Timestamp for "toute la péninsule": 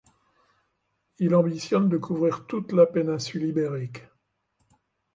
2.47-3.43